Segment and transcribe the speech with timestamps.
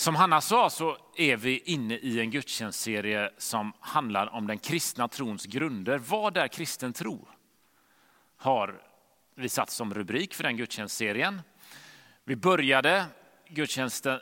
[0.00, 5.08] Som Hanna sa så är vi inne i en gudstjänstserie som handlar om den kristna
[5.08, 5.98] trons grunder.
[5.98, 7.28] Vad är kristen tro?
[8.36, 8.82] Har
[9.34, 11.42] vi satt som rubrik för den gudstjänstserien.
[12.24, 13.06] Vi började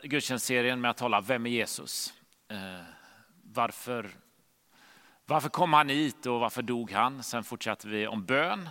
[0.03, 2.13] gudstjänstserien med att tala Vem är Jesus?
[2.47, 2.57] Eh,
[3.43, 4.09] varför,
[5.25, 7.23] varför kom han hit och varför dog han?
[7.23, 8.69] Sen fortsatte vi om bön,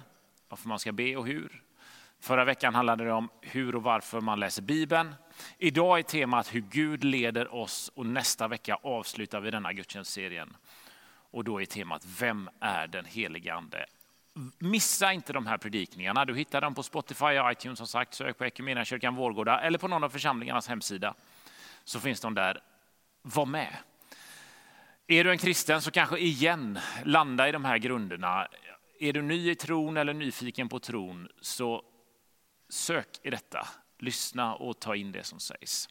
[0.49, 1.63] varför man ska be och hur.
[2.21, 5.15] Förra veckan handlade det om hur och varför man läser Bibeln.
[5.59, 10.57] Idag är temat hur Gud leder oss och nästa vecka avslutar vi denna gudstjänstserien.
[11.31, 13.87] Och då är temat Vem är den helige Ande?
[14.59, 16.25] Missa inte de här predikningarna.
[16.25, 18.15] Du hittar dem på Spotify och iTunes som sagt.
[18.15, 18.51] Sök på
[18.85, 21.15] kyrkan Vårgårda eller på någon av församlingarnas hemsida.
[21.85, 22.61] Så finns de där.
[23.23, 23.77] Var med.
[25.07, 28.49] Är du en kristen så kanske igen landa i de här grunderna.
[29.01, 31.83] Är du ny i tron eller nyfiken på tron så
[32.69, 33.69] sök i detta.
[33.99, 35.89] Lyssna och ta in det som sägs.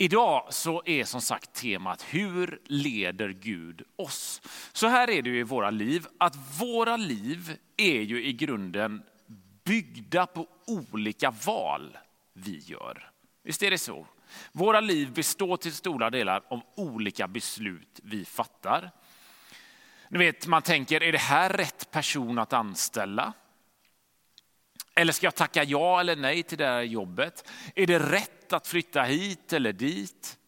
[0.00, 4.40] Idag så är som sagt temat hur leder Gud oss?
[4.72, 9.02] Så här är det ju i våra liv, att våra liv är ju i grunden
[9.64, 11.98] byggda på olika val
[12.32, 13.10] vi gör.
[13.42, 14.06] Visst är det så?
[14.52, 18.90] Våra liv består till stora delar av olika beslut vi fattar.
[20.08, 23.32] Ni vet, man tänker, är det här rätt person att anställa?
[24.98, 27.50] Eller ska jag tacka ja eller nej till det här jobbet?
[27.74, 30.38] Är det rätt att flytta hit eller dit?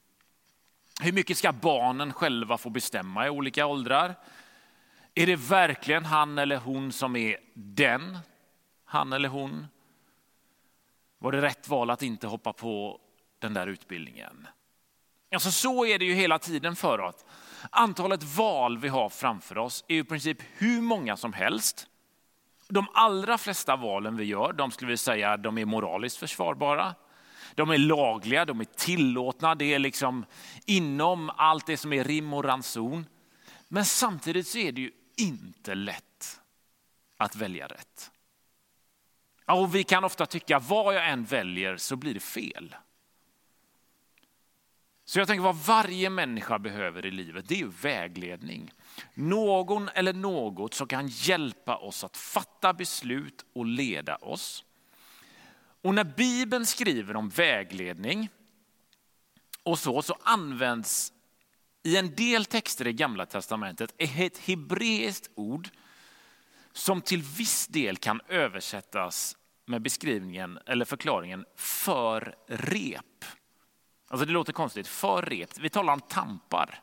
[1.01, 4.15] Hur mycket ska barnen själva få bestämma i olika åldrar?
[5.15, 8.19] Är det verkligen han eller hon som är den,
[8.85, 9.67] han eller hon?
[11.19, 13.01] Var det rätt val att inte hoppa på
[13.39, 14.47] den där utbildningen?
[15.33, 17.25] Alltså så är det ju hela tiden för oss.
[17.71, 21.87] Antalet val vi har framför oss är i princip hur många som helst.
[22.71, 26.95] De allra flesta valen vi gör, de skulle vi säga de är moraliskt försvarbara.
[27.55, 30.25] De är lagliga, de är tillåtna, det är liksom
[30.67, 33.07] inom allt det som är rim och ranson.
[33.69, 36.41] Men samtidigt så är det ju inte lätt
[37.17, 38.11] att välja rätt.
[39.47, 42.77] Och vi kan ofta tycka vad jag än väljer så blir det fel.
[45.05, 48.73] Så jag tänker vad varje människa behöver i livet, det är ju vägledning.
[49.15, 54.65] Någon eller något som kan hjälpa oss att fatta beslut och leda oss.
[55.83, 58.29] Och när Bibeln skriver om vägledning
[59.63, 61.13] och så, så används
[61.83, 65.69] i en del texter i Gamla Testamentet ett hebreiskt ord
[66.73, 69.37] som till viss del kan översättas
[69.67, 73.25] med beskrivningen eller förklaringen för rep.
[74.09, 75.59] Alltså det låter konstigt, för rep.
[75.59, 76.83] Vi talar om tampar.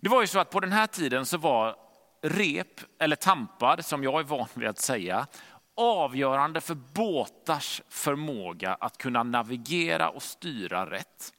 [0.00, 1.76] Det var ju så att på den här tiden så var
[2.22, 5.26] rep eller tampar, som jag är van vid att säga,
[5.74, 11.32] avgörande för båtars förmåga att kunna navigera och styra rätt.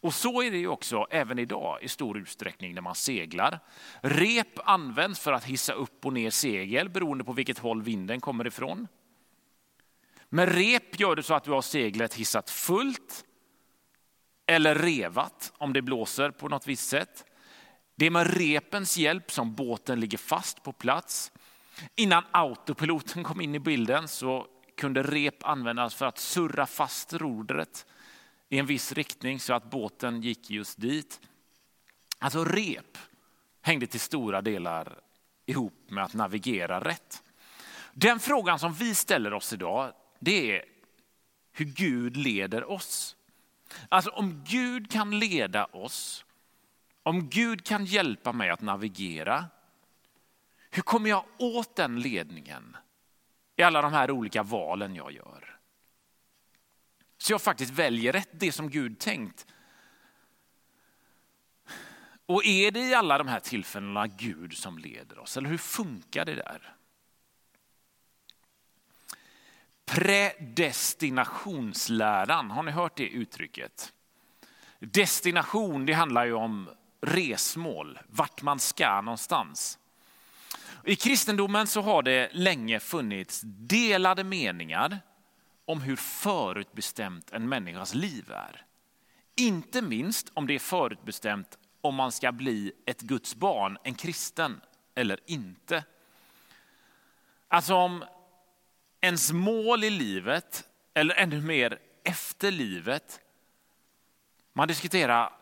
[0.00, 3.60] Och så är det ju också även idag i stor utsträckning när man seglar.
[4.00, 8.46] Rep används för att hissa upp och ner segel beroende på vilket håll vinden kommer
[8.46, 8.88] ifrån.
[10.28, 13.24] Med rep gör du så att du har seglet hissat fullt
[14.46, 17.24] eller revat om det blåser på något visst sätt.
[17.96, 21.32] Det är med repens hjälp som båten ligger fast på plats.
[21.94, 24.46] Innan autopiloten kom in i bilden så
[24.76, 27.86] kunde rep användas för att surra fast rodret
[28.48, 31.20] i en viss riktning så att båten gick just dit.
[32.18, 32.98] Alltså rep
[33.62, 35.00] hängde till stora delar
[35.46, 37.22] ihop med att navigera rätt.
[37.92, 40.64] Den frågan som vi ställer oss idag, det är
[41.52, 43.16] hur Gud leder oss.
[43.88, 46.25] Alltså om Gud kan leda oss
[47.06, 49.44] om Gud kan hjälpa mig att navigera,
[50.70, 52.76] hur kommer jag åt den ledningen
[53.56, 55.58] i alla de här olika valen jag gör?
[57.18, 59.46] Så jag faktiskt väljer rätt, det som Gud tänkt.
[62.26, 66.24] Och är det i alla de här tillfällena Gud som leder oss, eller hur funkar
[66.24, 66.74] det där?
[69.84, 73.92] Predestinationsläran, har ni hört det uttrycket?
[74.78, 76.70] Destination, det handlar ju om
[77.06, 79.78] resmål, vart man ska någonstans.
[80.84, 84.98] I kristendomen så har det länge funnits delade meningar
[85.64, 88.64] om hur förutbestämt en människas liv är.
[89.36, 94.60] Inte minst om det är förutbestämt om man ska bli ett Guds barn, en kristen
[94.94, 95.84] eller inte.
[97.48, 98.04] Alltså om
[99.00, 100.64] ens mål i livet,
[100.94, 103.20] eller ännu mer efter livet,
[104.52, 105.32] man diskuterar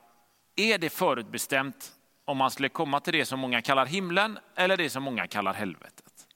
[0.56, 1.92] är det förutbestämt
[2.24, 5.54] om man skulle komma till det som många kallar himlen eller det som många kallar
[5.54, 6.26] helvetet?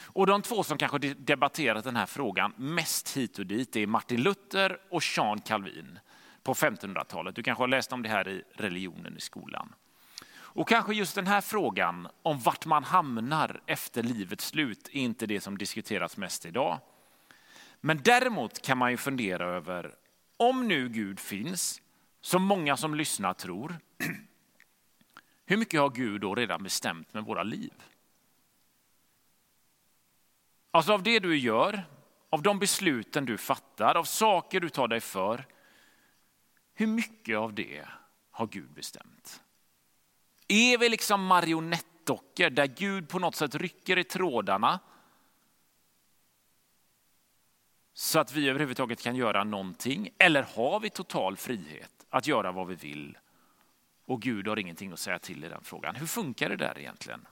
[0.00, 4.22] Och de två som kanske debatterat den här frågan mest hit och dit är Martin
[4.22, 5.98] Luther och Jean Calvin
[6.42, 7.34] på 1500-talet.
[7.34, 9.74] Du kanske har läst om det här i religionen i skolan.
[10.30, 15.26] Och kanske just den här frågan om vart man hamnar efter livets slut är inte
[15.26, 16.78] det som diskuteras mest idag.
[17.80, 19.94] Men däremot kan man ju fundera över
[20.36, 21.80] om nu Gud finns,
[22.28, 23.78] som många som lyssnar tror,
[25.46, 27.72] hur mycket har Gud då redan bestämt med våra liv?
[30.70, 31.84] Alltså av det du gör,
[32.30, 35.46] av de besluten du fattar, av saker du tar dig för.
[36.74, 37.86] Hur mycket av det
[38.30, 39.42] har Gud bestämt?
[40.48, 44.80] Är vi liksom marionettdockor där Gud på något sätt rycker i trådarna
[47.92, 50.10] så att vi överhuvudtaget kan göra någonting?
[50.18, 53.18] Eller har vi total frihet att göra vad vi vill
[54.06, 55.96] och Gud har ingenting att säga till i den frågan?
[55.96, 57.26] Hur funkar det där egentligen?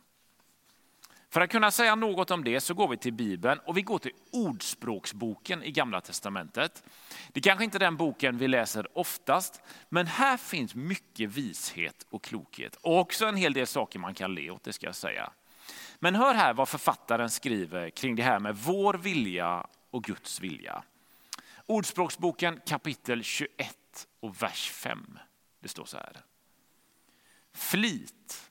[1.30, 3.98] För att kunna säga något om det så går vi till Bibeln och vi går
[3.98, 6.84] till Ordspråksboken i Gamla Testamentet.
[7.32, 12.06] Det är kanske inte är den boken vi läser oftast, men här finns mycket vishet
[12.10, 14.94] och klokhet och också en hel del saker man kan le åt, det ska jag
[14.94, 15.30] säga.
[15.98, 20.82] Men hör här vad författaren skriver kring det här med vår vilja och Guds vilja.
[21.66, 23.76] Ordspråksboken kapitel 21
[24.20, 25.18] och vers 5.
[25.60, 26.24] Det står så här.
[27.52, 28.50] Flit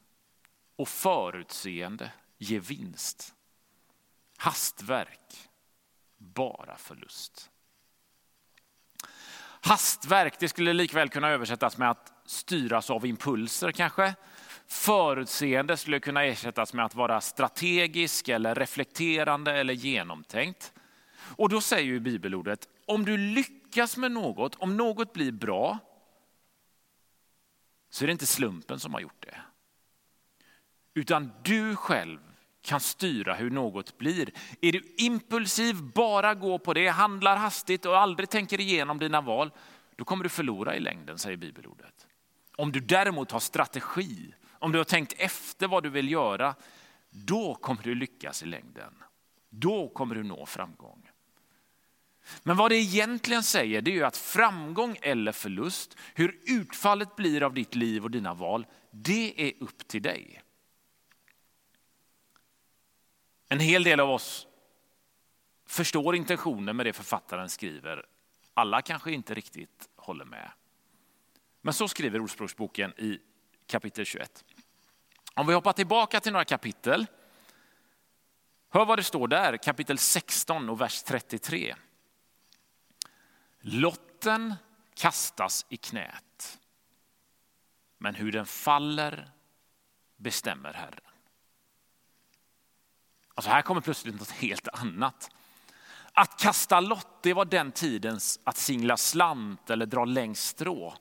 [0.76, 3.36] och förutseende ger vinst.
[4.38, 5.50] Hastverk,
[6.18, 7.52] bara förlust.
[9.62, 14.16] Hastverk, det skulle likväl kunna översättas med att styras av impulser kanske.
[14.68, 20.74] Förutseende skulle kunna ersättas med att vara strategisk eller reflekterande eller genomtänkt.
[21.18, 25.78] Och då säger ju bibelordet, om du lyckas med något, om något blir bra,
[27.90, 29.38] så är det inte slumpen som har gjort det.
[30.94, 32.20] Utan du själv
[32.62, 34.30] kan styra hur något blir.
[34.62, 39.52] Är du impulsiv, bara går på det, handlar hastigt och aldrig tänker igenom dina val,
[39.96, 42.08] då kommer du förlora i längden, säger bibelordet.
[42.56, 46.56] Om du däremot har strategi, om du har tänkt efter vad du vill göra,
[47.10, 48.94] då kommer du lyckas i längden.
[49.50, 51.05] Då kommer du nå framgång.
[52.44, 57.54] Men vad det egentligen säger det är att framgång eller förlust, hur utfallet blir av
[57.54, 60.42] ditt liv och dina val, det är upp till dig.
[63.48, 64.48] En hel del av oss
[65.66, 68.06] förstår intentionen med det författaren skriver.
[68.54, 70.52] Alla kanske inte riktigt håller med.
[71.62, 73.20] Men så skriver Ordspråksboken i
[73.68, 74.46] kapitel 21.
[75.34, 77.06] Om vi hoppar tillbaka till några kapitel.
[78.70, 81.76] Hör vad det står där, kapitel 16 och vers 33.
[83.68, 84.56] Lotten
[84.96, 86.60] kastas i knät,
[87.98, 89.30] men hur den faller
[90.18, 91.00] bestämmer Herren.
[93.36, 95.32] Alltså här kommer plötsligt något helt annat.
[96.14, 100.94] Att kasta lott, det var den tidens att singla slant eller dra längst strå.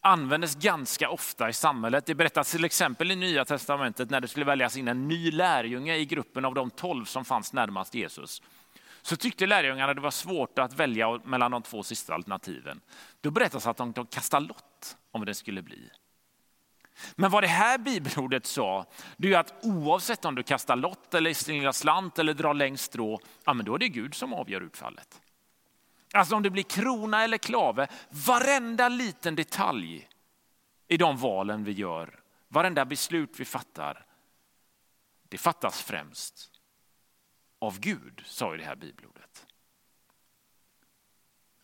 [0.00, 2.06] Användes ganska ofta i samhället.
[2.06, 5.96] Det berättas till exempel i Nya Testamentet när det skulle väljas in en ny lärjunge
[5.96, 8.42] i gruppen av de tolv som fanns närmast Jesus.
[9.02, 12.80] Så tyckte lärjungarna det var svårt att välja mellan de två sista alternativen.
[13.20, 15.90] Då berättas att de kastade lott om det skulle bli.
[17.14, 21.34] Men vad det här bibelordet sa, det är att oavsett om du kastar lott eller
[21.34, 25.20] slingrar slant eller drar längst strå, ja, men då är det Gud som avgör utfallet.
[26.12, 30.08] Alltså om det blir krona eller klave, varenda liten detalj
[30.88, 34.06] i de valen vi gör, varenda beslut vi fattar,
[35.28, 36.51] det fattas främst
[37.62, 39.46] av Gud, sa ju det här bibelordet.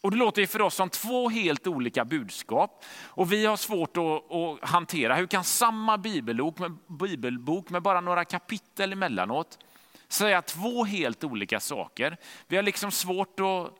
[0.00, 2.85] Och det låter för oss som två helt olika budskap.
[3.02, 8.00] Och vi har svårt att, att hantera, hur kan samma bibelbok med, bibelbok med bara
[8.00, 9.59] några kapitel emellanåt
[10.09, 12.17] säga två helt olika saker?
[12.47, 13.73] Vi har liksom svårt att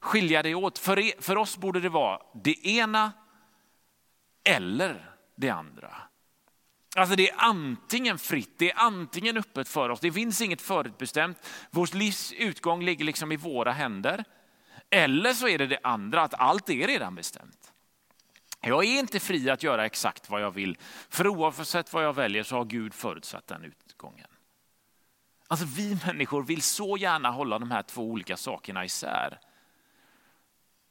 [0.00, 0.78] skilja det åt.
[0.78, 3.12] För, er, för oss borde det vara det ena
[4.44, 5.96] eller det andra.
[6.96, 10.00] Alltså det är antingen fritt, det är antingen öppet för oss.
[10.00, 11.38] Det finns inget förutbestämt.
[11.70, 14.24] Vårt livs utgång ligger liksom i våra händer.
[14.90, 17.72] Eller så är det det andra, att allt är redan bestämt.
[18.60, 22.42] Jag är inte fri att göra exakt vad jag vill, för oavsett vad jag väljer
[22.42, 24.28] så har Gud förutsatt den utgången.
[25.48, 29.40] Alltså vi människor vill så gärna hålla de här två olika sakerna isär.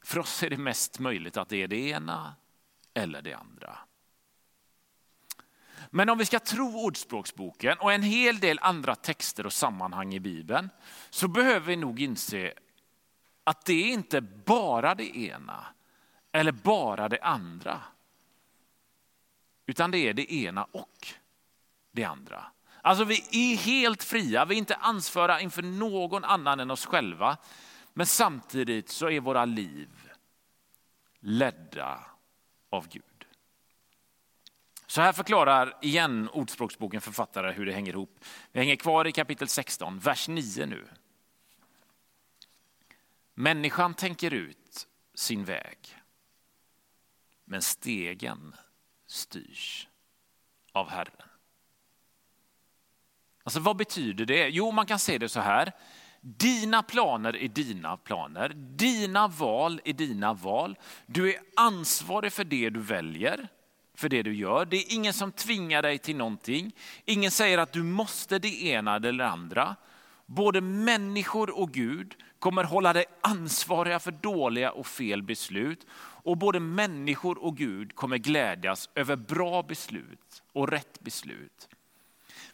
[0.03, 2.35] För oss är det mest möjligt att det är det ena
[2.93, 3.77] eller det andra.
[5.93, 10.19] Men om vi ska tro Ordspråksboken och en hel del andra texter och sammanhang i
[10.19, 10.69] Bibeln
[11.09, 12.53] så behöver vi nog inse
[13.43, 15.65] att det är inte bara det ena
[16.31, 17.81] eller bara det andra.
[19.65, 21.07] Utan det är det ena och
[21.91, 22.45] det andra.
[22.81, 27.37] Alltså vi är helt fria, vi är inte ansvariga inför någon annan än oss själva.
[27.93, 29.89] Men samtidigt så är våra liv
[31.19, 31.99] ledda
[32.69, 33.03] av Gud.
[34.91, 38.19] Så här förklarar igen Ordspråksboken författare hur det hänger ihop.
[38.51, 40.87] Vi hänger kvar i kapitel 16, vers 9 nu.
[43.33, 45.77] Människan tänker ut sin väg,
[47.45, 48.55] men stegen
[49.07, 49.87] styrs
[50.71, 51.21] av Herren.
[53.43, 54.47] Alltså vad betyder det?
[54.47, 55.71] Jo, man kan se det så här.
[56.21, 58.49] Dina planer är dina planer.
[58.55, 60.77] Dina val är dina val.
[61.05, 63.49] Du är ansvarig för det du väljer,
[64.01, 64.65] för det du gör.
[64.65, 66.75] Det är ingen som tvingar dig till någonting.
[67.05, 69.75] Ingen säger att du måste det ena eller det andra.
[70.25, 75.85] Både människor och Gud kommer hålla dig ansvariga för dåliga och fel beslut.
[76.23, 81.69] Och både människor och Gud kommer glädjas över bra beslut och rätt beslut.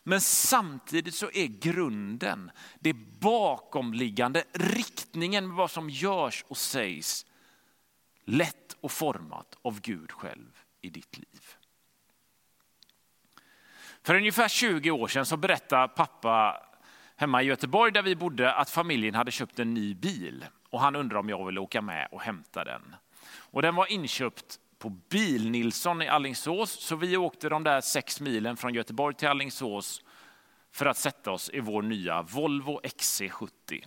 [0.03, 7.25] Men samtidigt så är grunden, det bakomliggande, riktningen med vad som görs och sägs
[8.25, 11.41] lätt och format av Gud själv i ditt liv.
[14.03, 16.63] För ungefär 20 år sedan så berättade pappa
[17.15, 20.95] hemma i Göteborg där vi bodde att familjen hade köpt en ny bil och han
[20.95, 22.95] undrade om jag ville åka med och hämta den.
[23.29, 26.71] Och den var inköpt på Bil-Nilsson i Allingsås.
[26.71, 30.03] Så vi åkte de där sex milen från Göteborg till Allingsås
[30.71, 33.85] för att sätta oss i vår nya Volvo XC70.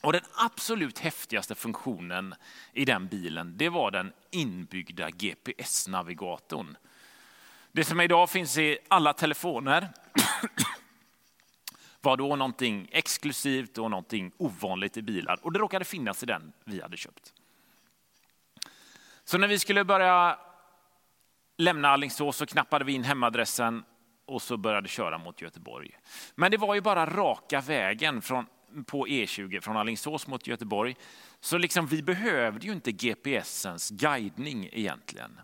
[0.00, 2.34] Och den absolut häftigaste funktionen
[2.72, 6.76] i den bilen, det var den inbyggda GPS-navigatorn.
[7.72, 9.88] Det som idag finns i alla telefoner
[12.00, 15.38] var då någonting exklusivt och någonting ovanligt i bilar.
[15.42, 17.32] Och det råkade finnas i den vi hade köpt.
[19.24, 20.38] Så när vi skulle börja
[21.56, 23.84] lämna Alingsås så knappade vi in hemadressen
[24.26, 25.90] och så började köra mot Göteborg.
[26.34, 28.46] Men det var ju bara raka vägen från,
[28.86, 30.96] på E20 från Alingsås mot Göteborg.
[31.40, 35.40] Så liksom vi behövde ju inte GPSens guidning egentligen.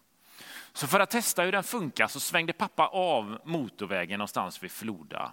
[0.72, 5.32] Så för att testa hur den funkar så svängde pappa av motorvägen någonstans vid Floda.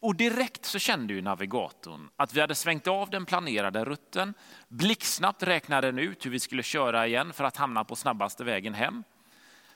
[0.00, 4.34] Och direkt så kände ju navigatorn att vi hade svängt av den planerade rutten.
[4.68, 8.74] Blixtsnabbt räknade den ut hur vi skulle köra igen för att hamna på snabbaste vägen
[8.74, 9.04] hem.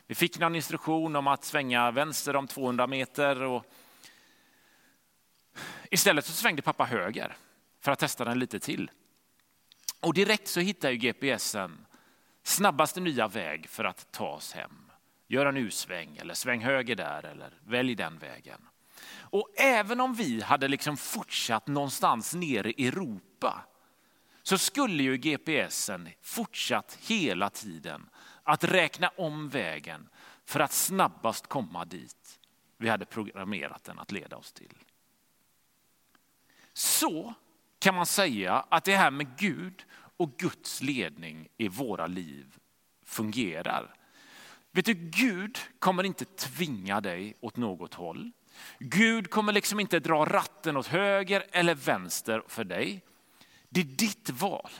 [0.07, 3.43] Vi fick någon instruktion om att svänga vänster om 200 meter.
[3.43, 3.65] Och
[5.91, 7.37] Istället så svängde pappa höger
[7.81, 8.91] för att testa den lite till.
[10.01, 11.87] Och direkt så hittar ju GPSen
[12.43, 14.91] snabbaste nya väg för att ta oss hem.
[15.27, 18.61] Gör en U-sväng eller sväng höger där eller välj den vägen.
[19.11, 23.65] Och även om vi hade liksom fortsatt någonstans nere i Europa
[24.43, 28.09] så skulle ju GPSen fortsatt hela tiden
[28.43, 30.09] att räkna om vägen
[30.45, 32.41] för att snabbast komma dit
[32.77, 34.75] vi hade programmerat den att leda oss till.
[36.73, 37.35] Så
[37.81, 39.85] kan man säga att det här med Gud
[40.17, 42.57] och Guds ledning i våra liv
[43.05, 43.95] fungerar.
[44.73, 48.31] Vet du, Gud kommer inte tvinga dig åt något håll.
[48.79, 53.03] Gud kommer liksom inte dra ratten åt höger eller vänster för dig.
[53.69, 54.71] Det är ditt val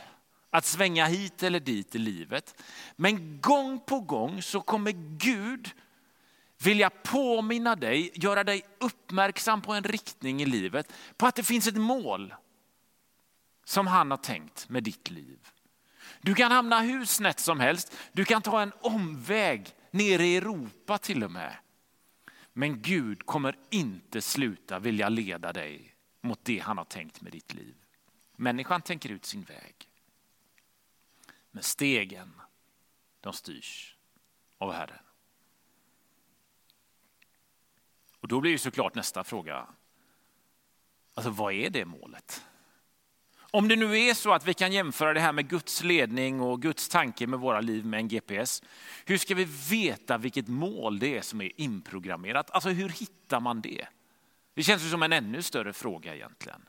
[0.49, 2.61] att svänga hit eller dit i livet.
[2.95, 5.71] Men gång på gång så kommer Gud
[6.63, 11.67] vilja påminna dig, göra dig uppmärksam på en riktning i livet, på att det finns
[11.67, 12.33] ett mål
[13.71, 15.49] som han har tänkt med ditt liv.
[16.21, 20.97] Du kan hamna hur snett som helst, du kan ta en omväg ner i Europa
[20.97, 21.57] till och med.
[22.53, 27.53] Men Gud kommer inte sluta vilja leda dig mot det han har tänkt med ditt
[27.53, 27.75] liv.
[28.35, 29.89] Människan tänker ut sin väg.
[31.51, 32.41] Men stegen,
[33.21, 33.97] de styrs
[34.57, 35.03] av Herren.
[38.19, 39.67] Och då blir ju såklart nästa fråga,
[41.13, 42.45] alltså vad är det målet?
[43.53, 46.61] Om det nu är så att vi kan jämföra det här med Guds ledning och
[46.61, 48.63] Guds tanke med våra liv med en GPS,
[49.05, 52.51] hur ska vi veta vilket mål det är som är inprogrammerat?
[52.51, 53.87] Alltså hur hittar man det?
[54.53, 56.61] Det känns ju som en ännu större fråga egentligen.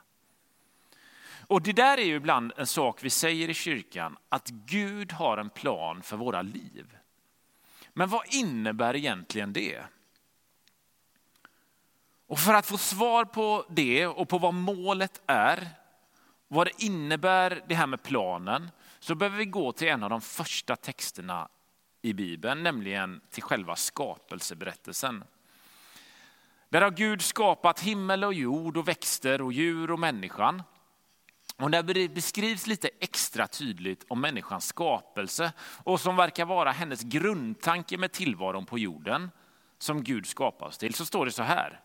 [1.46, 5.38] Och det där är ju ibland en sak vi säger i kyrkan, att Gud har
[5.38, 6.96] en plan för våra liv.
[7.92, 9.82] Men vad innebär egentligen det?
[12.26, 15.68] Och för att få svar på det och på vad målet är,
[16.52, 20.21] vad det innebär det här med planen, så behöver vi gå till en av de
[20.21, 21.49] första texterna
[22.02, 25.25] i Bibeln, nämligen till själva skapelseberättelsen.
[26.68, 30.62] Där har Gud skapat himmel och jord och växter och djur och människan.
[31.56, 35.52] Och där det beskrivs lite extra tydligt om människans skapelse
[35.85, 39.30] och som verkar vara hennes grundtanke med tillvaron på jorden
[39.78, 41.80] som Gud skapar oss till, så står det så här.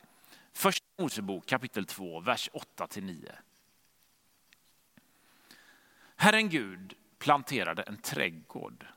[0.54, 3.32] Första Mosebok kapitel 2, vers 8-9.
[6.20, 8.88] Herren Gud planterade en trädgård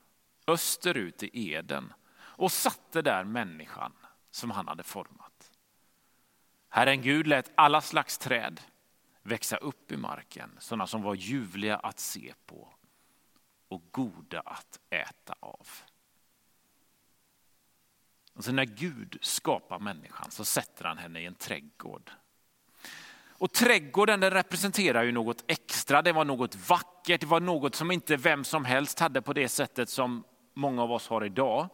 [0.47, 3.93] österut i Eden och satte där människan
[4.31, 5.53] som han hade format.
[6.69, 8.61] Herren Gud lät alla slags träd
[9.23, 12.75] växa upp i marken, sådana som var ljuvliga att se på
[13.69, 15.69] och goda att äta av.
[18.35, 22.11] Alltså när Gud skapar människan så sätter han henne i en trädgård.
[23.41, 27.91] Och trädgården den representerar ju något extra, det var något vackert, det var något som
[27.91, 31.69] inte vem som helst hade på det sättet som många av oss har idag.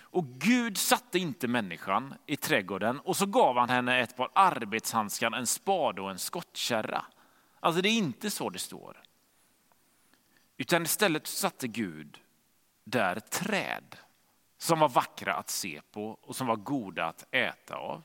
[0.00, 5.32] Och Gud satte inte människan i trädgården och så gav han henne ett par arbetshandskar,
[5.36, 7.04] en spade och en skottkärra.
[7.60, 9.02] Alltså det är inte så det står.
[10.56, 12.18] Utan istället satte Gud
[12.84, 13.96] där träd
[14.58, 18.02] som var vackra att se på och som var goda att äta av.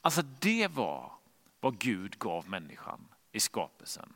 [0.00, 1.19] Alltså det var
[1.60, 4.12] vad Gud gav människan i skapelsen.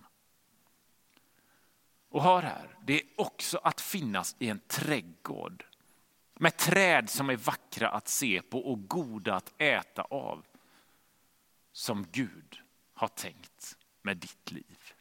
[2.08, 5.64] Och hör här, det är också att finnas i en trädgård
[6.34, 10.44] med träd som är vackra att se på och goda att äta av.
[11.72, 12.60] Som Gud
[12.94, 14.92] har tänkt med ditt liv.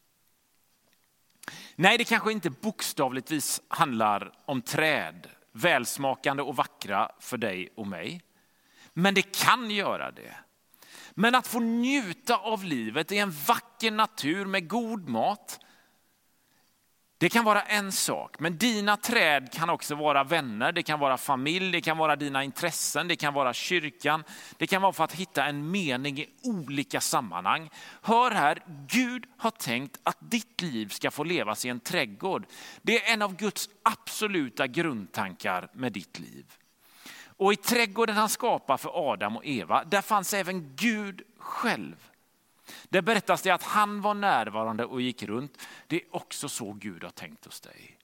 [1.75, 8.21] Nej, det kanske inte bokstavligtvis handlar om träd, välsmakande och vackra för dig och mig.
[8.93, 10.35] Men det kan göra det.
[11.13, 15.59] Men att få njuta av livet i en vacker natur med god mat,
[17.23, 21.17] det kan vara en sak, men dina träd kan också vara vänner, det kan vara
[21.17, 24.23] familj, det kan vara dina intressen, det kan vara kyrkan.
[24.57, 27.69] Det kan vara för att hitta en mening i olika sammanhang.
[28.01, 32.45] Hör här, Gud har tänkt att ditt liv ska få levas i en trädgård.
[32.81, 36.45] Det är en av Guds absoluta grundtankar med ditt liv.
[37.37, 42.09] Och i trädgården han skapade för Adam och Eva, där fanns även Gud själv.
[42.89, 45.67] Där berättas det att han var närvarande och gick runt.
[45.87, 47.97] Det är också så Gud har tänkt hos dig.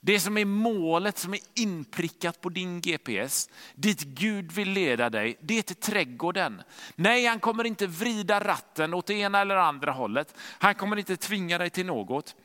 [0.00, 5.38] Det som är målet som är inprickat på din GPS, dit Gud vill leda dig,
[5.40, 6.62] det är till trädgården.
[6.94, 10.34] Nej, han kommer inte vrida ratten åt det ena eller andra hållet.
[10.38, 12.36] Han kommer inte tvinga dig till något.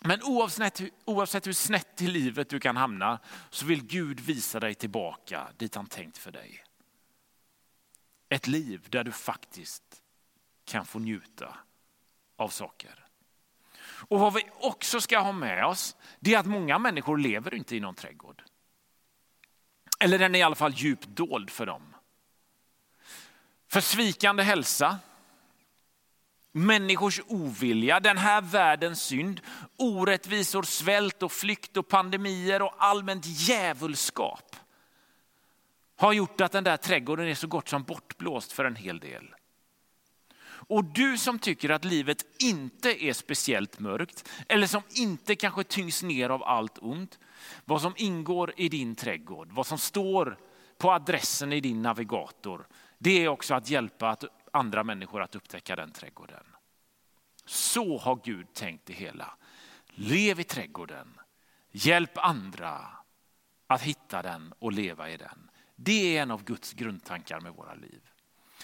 [0.00, 3.18] Men oavsett, oavsett hur snett i livet du kan hamna
[3.50, 6.64] så vill Gud visa dig tillbaka dit han tänkt för dig.
[8.28, 10.02] Ett liv där du faktiskt
[10.64, 11.58] kan få njuta
[12.36, 13.06] av saker.
[13.82, 17.76] Och vad vi också ska ha med oss, det är att många människor lever inte
[17.76, 18.42] i någon trädgård.
[20.00, 21.94] Eller den är i alla fall djupt dold för dem.
[23.68, 24.98] För svikande hälsa,
[26.52, 29.40] människors ovilja, den här världens synd,
[29.76, 34.56] orättvisor, svält och flykt och pandemier och allmänt djävulskap
[35.96, 39.34] har gjort att den där trädgården är så gott som bortblåst för en hel del.
[40.70, 46.02] Och du som tycker att livet inte är speciellt mörkt eller som inte kanske tyngs
[46.02, 47.18] ner av allt ont.
[47.64, 50.38] Vad som ingår i din trädgård, vad som står
[50.78, 52.66] på adressen i din navigator.
[52.98, 54.16] Det är också att hjälpa
[54.52, 56.44] andra människor att upptäcka den trädgården.
[57.44, 59.34] Så har Gud tänkt det hela.
[59.86, 61.20] Lev i trädgården,
[61.70, 62.86] hjälp andra
[63.66, 65.50] att hitta den och leva i den.
[65.76, 68.00] Det är en av Guds grundtankar med våra liv.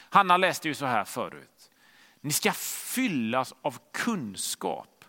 [0.00, 1.70] Hanna läste ju så här förut.
[2.20, 5.04] Ni ska fyllas av kunskap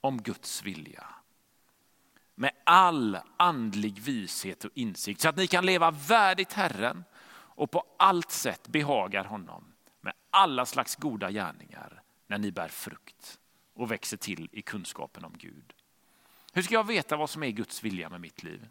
[0.00, 1.06] om Guds vilja.
[2.34, 7.04] Med all andlig vishet och insikt så att ni kan leva värdigt Herren
[7.56, 9.73] och på allt sätt behagar honom
[10.34, 13.38] alla slags goda gärningar när ni bär frukt
[13.74, 15.72] och växer till i kunskapen om Gud.
[16.52, 18.68] Hur ska jag veta vad som är Guds vilja med mitt liv?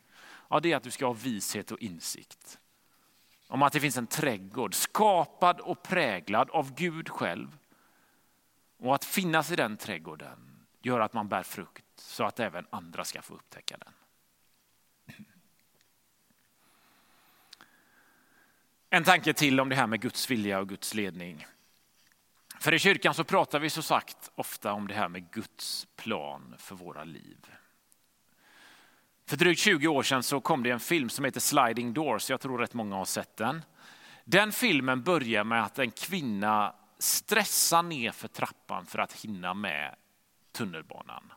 [0.49, 2.60] Ja, det är att du ska ha vishet och insikt.
[3.47, 7.58] Om att det finns en trädgård skapad och präglad av Gud själv
[8.78, 13.06] och att finnas i den trädgården gör att man bär frukt så att även andra
[13.06, 13.93] ska få upptäcka den.
[18.89, 21.45] En tanke till om det här med Guds vilja och Guds ledning.
[22.63, 26.56] För i kyrkan så pratar vi så sagt ofta om det här med Guds plan
[26.58, 27.38] för våra liv.
[29.26, 32.41] För drygt 20 år sedan så kom det en film som heter Sliding Doors, jag
[32.41, 33.62] tror rätt många har sett den.
[34.23, 39.95] Den filmen börjar med att en kvinna stressar ner för trappan för att hinna med
[40.52, 41.34] tunnelbanan.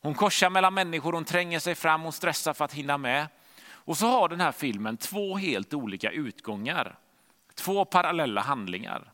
[0.00, 3.26] Hon korsar mellan människor, hon tränger sig fram, hon stressar för att hinna med.
[3.66, 6.98] Och så har den här filmen två helt olika utgångar.
[7.54, 9.13] Två parallella handlingar.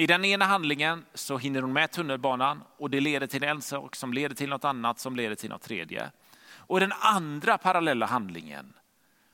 [0.00, 3.96] I den ena handlingen så hinner hon med tunnelbanan och det leder till en sak
[3.96, 6.10] som leder till något annat som leder till något tredje.
[6.52, 8.72] Och den andra parallella handlingen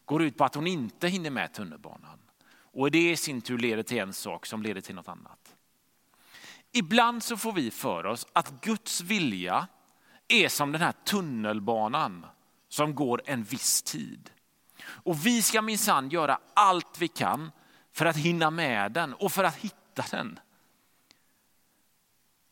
[0.04, 2.18] går ut på att hon inte hinner med tunnelbanan.
[2.58, 5.54] Och det i sin tur leder till en sak som leder till något annat.
[6.72, 9.66] Ibland så får vi för oss att Guds vilja
[10.28, 12.26] är som den här tunnelbanan
[12.68, 14.30] som går en viss tid.
[14.86, 17.50] Och vi ska minsann göra allt vi kan
[17.92, 20.38] för att hinna med den och för att hitta den.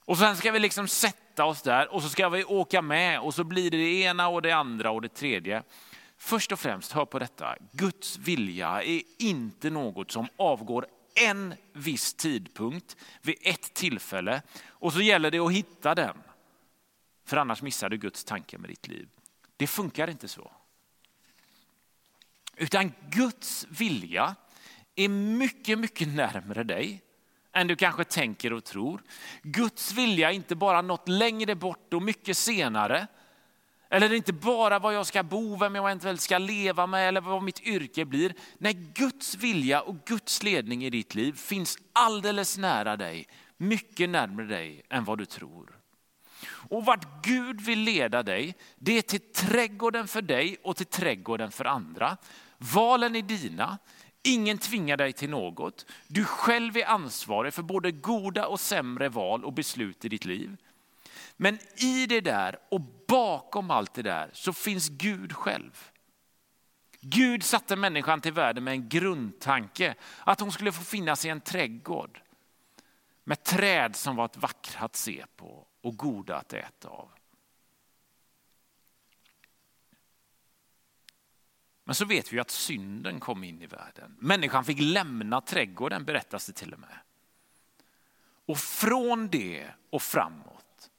[0.04, 3.34] Och sen ska vi liksom sätta oss där och så ska vi åka med och
[3.34, 5.62] så blir det det ena och det andra och det tredje.
[6.16, 12.14] Först och främst, hör på detta, Guds vilja är inte något som avgår en viss
[12.14, 16.16] tidpunkt vid ett tillfälle och så gäller det att hitta den.
[17.24, 19.08] För annars missar du Guds tanke med ditt liv.
[19.56, 20.50] Det funkar inte så.
[22.56, 24.36] Utan Guds vilja
[24.94, 27.02] är mycket, mycket närmare dig
[27.54, 29.02] än du kanske tänker och tror.
[29.42, 33.06] Guds vilja är inte bara något längre bort och mycket senare.
[33.90, 37.08] Eller det är inte bara var jag ska bo, vem jag eventuellt ska leva med
[37.08, 38.34] eller vad mitt yrke blir.
[38.58, 43.26] Nej, Guds vilja och Guds ledning i ditt liv finns alldeles nära dig.
[43.56, 45.78] Mycket närmare dig än vad du tror.
[46.46, 51.50] Och vart Gud vill leda dig, det är till trädgården för dig och till trädgården
[51.50, 52.16] för andra.
[52.58, 53.78] Valen är dina,
[54.24, 55.86] ingen tvingar dig till något.
[56.06, 60.56] Du själv är ansvarig för både goda och sämre val och beslut i ditt liv.
[61.36, 65.90] Men i det där och bakom allt det där så finns Gud själv.
[67.00, 71.40] Gud satte människan till världen med en grundtanke, att hon skulle få finnas i en
[71.40, 72.20] trädgård
[73.24, 77.13] med träd som var ett vackra att se på och goda att äta av.
[81.84, 84.16] Men så vet vi att synden kom in i världen.
[84.18, 86.98] Människan fick lämna trädgården berättas det till och med.
[88.46, 90.90] Och från det och framåt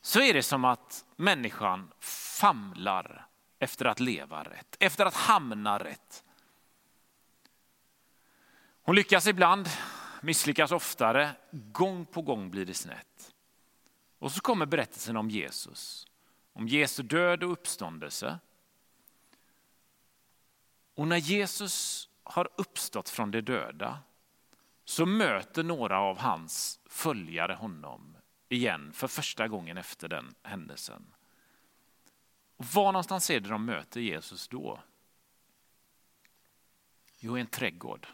[0.00, 3.26] så är det som att människan famlar
[3.58, 6.24] efter att leva rätt, efter att hamna rätt.
[8.82, 9.68] Hon lyckas ibland,
[10.22, 13.34] misslyckas oftare, gång på gång blir det snett.
[14.18, 16.06] Och så kommer berättelsen om Jesus,
[16.52, 18.38] om Jesu död och uppståndelse.
[20.96, 23.98] Och när Jesus har uppstått från de döda
[24.84, 28.16] så möter några av hans följare honom
[28.48, 31.14] igen för första gången efter den händelsen.
[32.56, 34.80] Och var någonstans är det de möter Jesus då?
[37.18, 38.06] Jo, i en trädgård.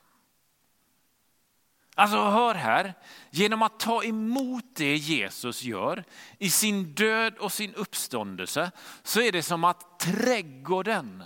[1.94, 2.94] Alltså hör här,
[3.30, 6.04] genom att ta emot det Jesus gör
[6.38, 8.70] i sin död och sin uppståndelse
[9.02, 11.24] så är det som att trädgården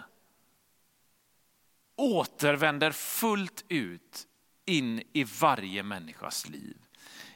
[1.96, 4.26] återvänder fullt ut
[4.66, 6.76] in i varje människas liv.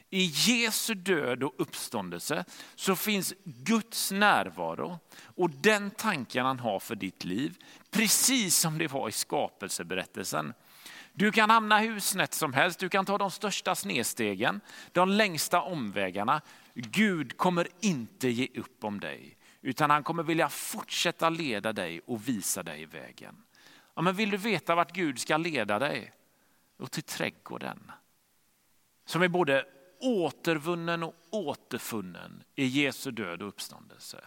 [0.09, 2.45] I Jesu död och uppståndelse
[2.75, 4.99] så finns Guds närvaro
[5.35, 7.57] och den tanken han har för ditt liv,
[7.91, 10.53] precis som det var i skapelseberättelsen.
[11.13, 15.61] Du kan hamna hur snett som helst, du kan ta de största snedstegen, de längsta
[15.61, 16.41] omvägarna.
[16.73, 22.27] Gud kommer inte ge upp om dig, utan han kommer vilja fortsätta leda dig och
[22.27, 23.35] visa dig vägen.
[24.01, 26.13] Ja, men vill du veta vart Gud ska leda dig?
[26.77, 27.91] Och till trädgården.
[29.05, 29.65] Som är både
[29.99, 34.23] återvunnen och återfunnen i Jesu död och uppståndelse.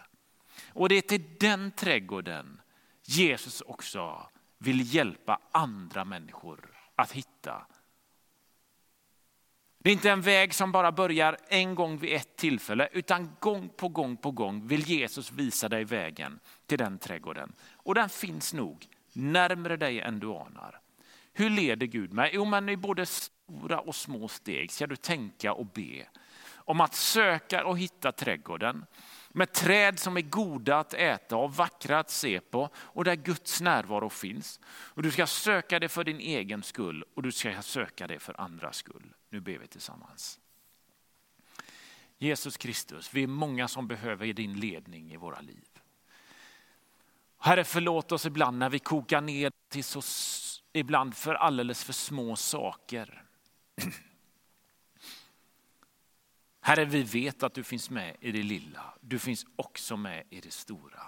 [0.73, 2.61] Och det är till den trädgården
[3.03, 7.67] Jesus också vill hjälpa andra människor att hitta.
[9.77, 13.69] Det är inte en väg som bara börjar en gång vid ett tillfälle, utan gång
[13.69, 17.53] på gång på gång vill Jesus visa dig vägen till den trädgården.
[17.73, 20.79] Och den finns nog närmre dig än du anar.
[21.33, 22.31] Hur leder Gud mig?
[22.33, 26.07] Jo, men i både stora och små steg ska du tänka och be
[26.65, 28.85] om att söka och hitta trädgården
[29.29, 33.61] med träd som är goda att äta och vackra att se på och där Guds
[33.61, 34.59] närvaro finns.
[34.67, 38.41] Och du ska söka det för din egen skull och du ska söka det för
[38.41, 39.13] andras skull.
[39.29, 40.39] Nu ber vi tillsammans.
[42.17, 45.74] Jesus Kristus, vi är många som behöver din ledning i våra liv.
[47.37, 50.01] Herre förlåt oss ibland när vi kokar ner till så
[50.73, 53.23] ibland för alldeles för små saker.
[56.61, 58.93] Herre, vi vet att du finns med i det lilla.
[59.01, 61.01] Du finns också med i det stora.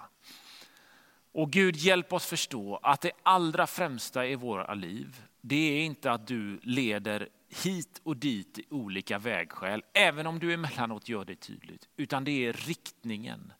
[1.31, 6.11] Och Gud, hjälp oss förstå att det allra främsta i våra liv, det är inte
[6.11, 7.29] att du leder
[7.63, 12.45] hit och dit i olika vägskäl, även om du emellanåt gör det tydligt, utan det
[12.45, 13.53] är riktningen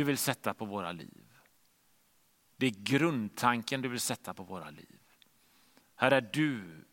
[0.00, 1.24] du vill sätta på våra liv.
[2.56, 4.98] Det är grundtanken du vill sätta på våra liv.
[5.94, 6.84] Herre, du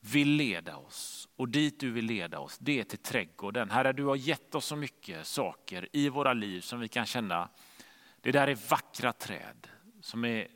[0.00, 3.70] vill leda oss och dit du vill leda oss, det är till trädgården.
[3.70, 7.48] Herre, du har gett oss så mycket saker i våra liv som vi kan känna,
[8.20, 9.68] det där är vackra träd
[10.00, 10.48] som är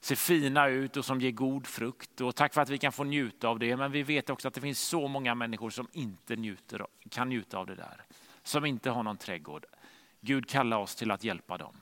[0.00, 2.20] ser fina ut och som ger god frukt.
[2.20, 3.76] Och tack för att vi kan få njuta av det.
[3.76, 7.58] Men vi vet också att det finns så många människor som inte njuter, kan njuta
[7.58, 8.04] av det där.
[8.42, 9.66] Som inte har någon trädgård.
[10.20, 11.76] Gud kallar oss till att hjälpa dem.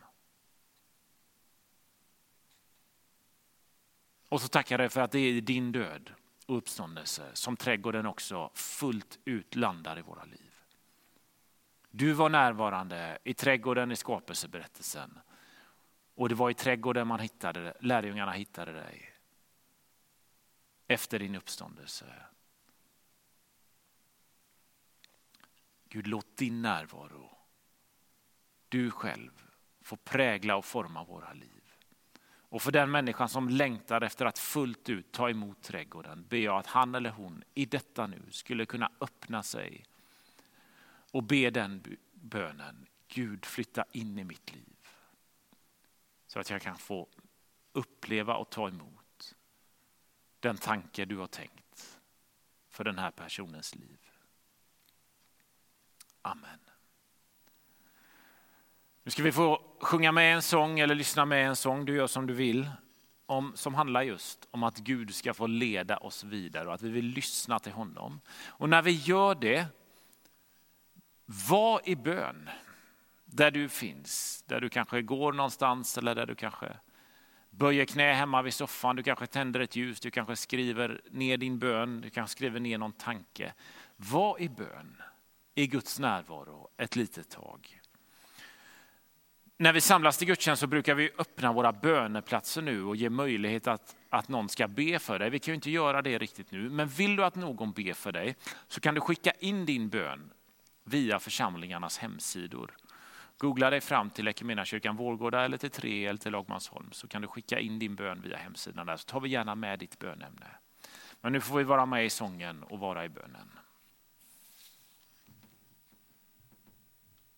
[4.29, 6.12] Och så tackar jag dig för att det är din död
[6.46, 10.53] och uppståndelse som trädgården också fullt ut landar i våra liv.
[11.90, 15.18] Du var närvarande i trädgården i skapelseberättelsen.
[16.14, 19.14] Och det var i trädgården man hittade, lärjungarna hittade dig.
[20.87, 22.07] Efter din uppståndelse.
[25.88, 27.38] Gud, låt din närvaro,
[28.68, 29.42] du själv,
[29.81, 31.59] får prägla och forma våra liv.
[32.50, 36.59] Och för den människan som längtar efter att fullt ut ta emot trädgården ber jag
[36.59, 39.85] att han eller hon i detta nu skulle kunna öppna sig
[41.12, 42.87] och be den bönen.
[43.09, 44.88] Gud flytta in i mitt liv.
[46.26, 47.09] Så att jag kan få
[47.72, 49.35] uppleva och ta emot
[50.40, 52.00] den tanke du har tänkt
[52.68, 53.98] för den här personens liv.
[56.22, 56.67] Amen.
[59.09, 62.07] Nu ska vi få sjunga med en sång eller lyssna med en sång, du gör
[62.07, 62.71] som du vill,
[63.27, 66.88] om, som handlar just om att Gud ska få leda oss vidare och att vi
[66.88, 68.21] vill lyssna till honom.
[68.47, 69.66] Och när vi gör det,
[71.49, 72.51] var i bön
[73.25, 76.77] där du finns, där du kanske går någonstans eller där du kanske
[77.51, 81.59] böjer knä hemma vid soffan, du kanske tänder ett ljus, du kanske skriver ner din
[81.59, 83.53] bön, du kanske skriver ner någon tanke.
[83.97, 85.03] Var i bön,
[85.55, 87.81] i Guds närvaro ett litet tag.
[89.61, 93.66] När vi samlas till gudstjänst så brukar vi öppna våra böneplatser nu och ge möjlighet
[93.66, 95.31] att, att någon ska be för dig.
[95.31, 98.12] Vi kan ju inte göra det riktigt nu, men vill du att någon ber för
[98.12, 98.37] dig
[98.68, 100.31] så kan du skicka in din bön
[100.85, 102.77] via församlingarnas hemsidor.
[103.38, 104.33] Googla dig fram till
[104.64, 108.21] kyrkan Vårgårda eller till Tre eller till Lagmansholm så kan du skicka in din bön
[108.21, 110.47] via hemsidan där så tar vi gärna med ditt bönämne.
[111.21, 113.49] Men nu får vi vara med i sången och vara i bönen.